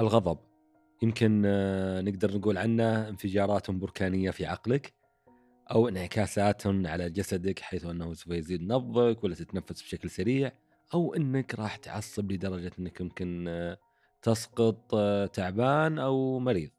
الغضب. 0.00 0.38
يمكن 1.02 1.42
آه، 1.46 2.00
نقدر 2.00 2.36
نقول 2.36 2.58
عنه 2.58 3.08
انفجارات 3.08 3.70
بركانية 3.70 4.30
في 4.30 4.46
عقلك 4.46 4.94
أو 5.70 5.88
انعكاسات 5.88 6.66
على 6.66 7.10
جسدك 7.10 7.58
حيث 7.58 7.84
أنه 7.86 8.14
سوف 8.14 8.32
يزيد 8.32 8.62
نبضك 8.62 9.24
ولا 9.24 9.34
تتنفس 9.34 9.82
بشكل 9.82 10.10
سريع 10.10 10.52
أو 10.94 11.14
أنك 11.14 11.54
راح 11.54 11.76
تعصب 11.76 12.32
لدرجة 12.32 12.72
أنك 12.78 13.00
يمكن 13.00 13.44
آه، 13.48 13.78
تسقط 14.22 14.94
آه، 14.94 15.26
تعبان 15.26 15.98
أو 15.98 16.38
مريض. 16.38 16.70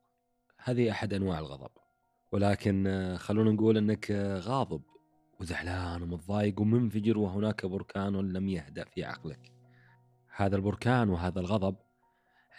هذه 0.63 0.91
أحد 0.91 1.13
أنواع 1.13 1.39
الغضب. 1.39 1.71
ولكن 2.31 3.15
خلونا 3.19 3.51
نقول 3.51 3.97
آه، 4.11 4.39
غاضب 4.39 4.81
وزعلان 5.39 6.01
ومتضايق 6.01 6.61
ومنفجر 6.61 7.17
وهناك 7.17 7.65
بركان 7.65 8.13
لم 8.33 8.49
يهدأ 8.49 8.85
في 8.85 9.03
عقلك. 9.03 9.51
هذا 10.35 10.55
البركان 10.55 11.09
وهذا 11.09 11.39
الغضب 11.39 11.75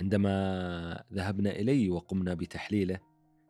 عندما 0.00 1.04
ذهبنا 1.12 1.50
إليه 1.50 1.90
وقمنا 1.90 2.34
بتحليله 2.34 3.00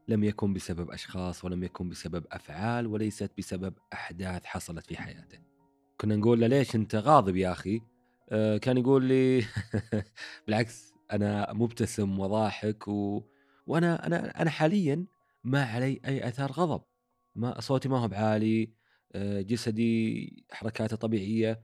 لم 0.08 0.24
يكن 0.24 0.52
بسبب 0.52 0.90
أشخاص 0.90 1.44
ولم 1.44 1.64
يكن 1.64 1.88
بسبب 1.88 2.24
أفعال 2.32 2.86
وليست 2.86 3.30
بسبب 3.38 3.74
أحداث 3.92 4.44
حصلت 4.44 4.86
في 4.86 4.96
حياته. 4.96 5.38
كنا 6.00 6.16
نقول 6.16 6.40
له 6.40 6.46
ليش 6.46 6.74
أنت 6.76 6.94
غاضب 6.94 7.36
يا 7.36 7.52
أخي؟ 7.52 7.80
آه 8.30 8.56
كان 8.56 8.78
يقول 8.78 9.04
لي 9.04 9.44
بالعكس 10.46 10.94
أنا 11.12 11.52
مبتسم 11.52 12.18
وضاحك 12.18 12.88
و... 12.88 13.22
وأنا 13.66 14.06
أنا 14.06 14.42
أنا 14.42 14.50
حاليا 14.50 15.06
ما 15.44 15.64
علي 15.64 16.00
أي 16.06 16.28
أثار 16.28 16.52
غضب. 16.52 16.82
ما 17.34 17.60
صوتي 17.60 17.88
ما 17.88 17.98
هو 17.98 18.08
بعالي 18.08 18.72
آه 19.12 19.40
جسدي 19.40 20.44
حركاته 20.52 20.96
طبيعية 20.96 21.62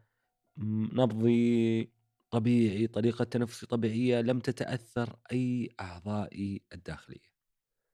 م- 0.57 1.01
نبضي 1.03 1.91
طبيعي 2.33 2.87
طريقة 2.87 3.25
تنفسي 3.25 3.67
طبيعية 3.67 4.21
لم 4.21 4.41
تتأثر 4.41 5.17
أي 5.33 5.71
أعضائي 5.81 6.63
الداخلية. 6.73 7.33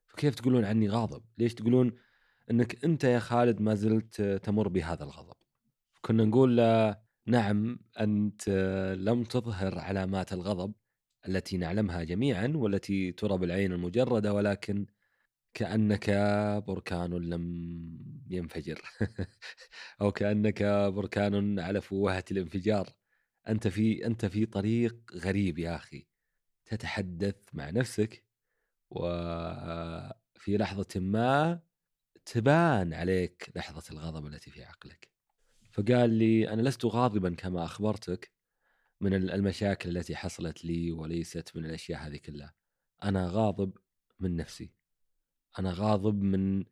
فكيف 0.09 0.35
تقولون 0.35 0.65
عني 0.65 0.89
غاضب؟ 0.89 1.25
ليش 1.39 1.55
تقولون 1.55 1.93
أنك 2.51 2.85
أنت 2.85 3.05
يا 3.05 3.19
خالد 3.19 3.61
ما 3.61 3.75
زلت 3.75 4.23
تمر 4.23 4.69
بهذا 4.69 5.05
الغضب؟ 5.05 5.37
كنا 6.03 6.25
نقول 6.25 6.57
له 6.57 6.97
نعم 7.27 7.81
أنت 8.01 8.49
لم 8.99 9.25
تظهر 9.25 9.79
علامات 9.79 10.33
الغضب 10.33 10.75
التي 11.29 11.57
نعلمها 11.57 12.05
جميعا 12.05 12.53
والتي 12.57 13.13
ترى 13.13 13.39
بالعين 13.39 13.73
المجردة 13.73 14.35
ولكن 14.35 14.87
كأنك 15.55 16.11
بركان 16.69 17.11
لم 17.15 17.45
ينفجر. 18.31 18.83
أو 20.01 20.13
كأنك 20.13 20.63
بركان 20.95 21.61
على 21.61 21.81
فوهة 21.81 22.25
الانفجار. 22.31 22.89
أنت 23.49 23.69
في 23.69 24.07
أنت 24.07 24.27
في 24.27 24.47
طريق 24.47 24.97
غريب 25.15 25.59
يا 25.59 25.77
أخي. 25.77 26.07
تتحدث 26.65 27.37
مع 27.53 27.71
نفسك 27.71 28.25
وفي 28.91 30.57
لحظة 30.57 31.01
ما 31.01 31.61
تبان 32.25 32.95
عليك 32.95 33.53
لحظة 33.57 33.93
الغضب 33.93 34.27
التي 34.27 34.51
في 34.51 34.65
عقلك. 34.65 35.09
فقال 35.73 36.11
لي 36.11 36.53
أنا 36.53 36.63
لست 36.63 36.85
غاضبا 36.85 37.35
كما 37.35 37.65
أخبرتك 37.65 38.31
من 39.01 39.15
المشاكل 39.15 39.97
التي 39.97 40.17
حصلت 40.17 40.65
لي 40.65 40.93
وليست 40.93 41.57
من 41.57 41.65
الأشياء 41.65 42.07
هذه 42.07 42.17
كلها. 42.17 42.55
أنا 43.05 43.29
غاضب 43.29 43.79
من 44.21 44.37
نفسي. 44.37 44.71
أنا 45.59 45.73
غاضب 45.73 46.23
من 46.23 46.65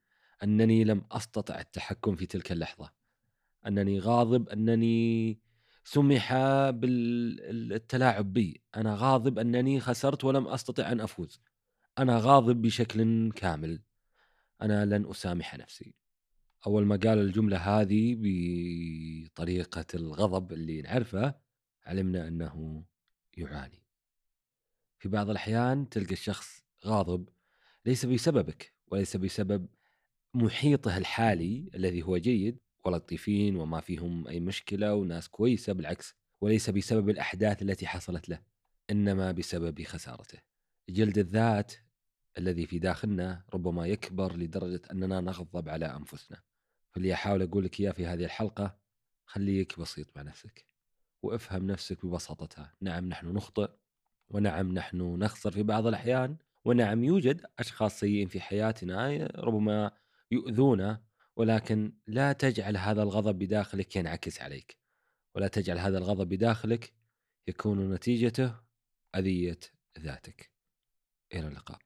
أنني 0.43 0.85
لم 0.85 1.07
أستطع 1.13 1.61
التحكم 1.61 2.17
في 2.17 2.27
تلك 2.27 2.53
اللحظة. 2.53 2.93
أنني 3.67 4.01
غاضب 4.01 4.49
أنني 4.49 5.39
سمح 5.87 6.35
بالتلاعب 6.71 8.33
بي. 8.33 8.61
أنا 8.77 8.95
غاضب 8.95 9.39
أنني 9.39 9.81
خسرت 9.81 10.25
ولم 10.25 10.49
أستطع 10.49 10.93
أن 10.93 11.01
أفوز. 11.01 11.41
أنا 11.99 12.19
غاضب 12.19 12.63
بشكل 12.63 13.33
كامل. 13.33 13.83
أنا 14.63 14.85
لن 14.85 15.11
أسامح 15.11 15.55
نفسي. 15.55 15.95
أول 16.67 16.87
ما 16.87 16.97
قال 16.97 17.19
الجملة 17.19 17.57
هذه 17.57 18.17
بطريقة 18.19 19.85
الغضب 19.95 20.53
اللي 20.53 20.83
نعرفه 20.83 21.35
علمنا 21.85 22.29
أنه 22.29 22.85
يعاني. 23.37 23.83
في 24.99 25.09
بعض 25.09 25.31
الأحيان 25.31 25.89
تلقى 25.89 26.13
الشخص 26.13 26.65
غاضب 26.87 27.29
ليس 27.85 28.07
بسببك 28.07 28.73
وليس 28.87 29.17
بسبب 29.17 29.67
محيطه 30.35 30.97
الحالي 30.97 31.71
الذي 31.75 32.03
هو 32.03 32.17
جيد 32.19 32.59
ولطيفين 32.87 33.57
وما 33.57 33.81
فيهم 33.81 34.29
أي 34.29 34.41
مشكلة 34.41 34.95
وناس 34.95 35.29
كويسة 35.29 35.73
بالعكس 35.73 36.15
وليس 36.41 36.71
بسبب 36.71 37.11
الأحداث 37.11 37.63
التي 37.63 37.87
حصلت 37.87 38.29
له 38.29 38.41
إنما 38.91 39.33
بسبب 39.33 39.83
خسارته. 39.83 40.39
جلد 40.89 41.19
الذات 41.19 41.75
الذي 42.39 42.67
في 42.67 42.79
داخلنا 42.79 43.45
ربما 43.55 43.87
يكبر 43.87 44.37
لدرجة 44.37 44.83
أننا 44.91 45.21
نغضب 45.21 45.69
على 45.69 45.87
أنفسنا. 45.87 46.43
فاللي 46.91 47.15
أحاول 47.15 47.43
أقول 47.43 47.65
لك 47.65 47.81
إياه 47.81 47.91
في 47.91 48.07
هذه 48.07 48.25
الحلقة 48.25 48.79
خليك 49.25 49.81
بسيط 49.81 50.17
مع 50.17 50.23
نفسك 50.23 50.67
وافهم 51.23 51.67
نفسك 51.67 52.07
ببساطتها. 52.07 52.75
نعم 52.81 53.09
نحن 53.09 53.27
نخطئ 53.27 53.71
ونعم 54.29 54.73
نحن 54.73 54.99
نخسر 55.19 55.51
في 55.51 55.63
بعض 55.63 55.87
الأحيان 55.87 56.37
ونعم 56.65 57.05
يوجد 57.05 57.47
أشخاص 57.59 58.01
سيئين 58.01 58.29
في 58.29 58.41
حياتنا 58.41 59.27
ربما 59.37 59.91
يؤذونا 60.31 61.06
ولكن 61.37 61.93
لا 62.07 62.33
تجعل 62.33 62.77
هذا 62.77 63.03
الغضب 63.03 63.39
بداخلك 63.39 63.97
ينعكس 63.97 64.43
عليك. 64.43 64.79
ولا 65.37 65.49
تجعل 65.49 65.79
هذا 65.79 65.99
الغضب 65.99 66.29
بداخلك 66.29 66.93
يكون 67.49 67.95
نتيجته 67.95 68.61
أذية 69.17 69.59
ذاتك. 69.99 70.53
إلى 71.33 71.49
اللقاء. 71.49 71.86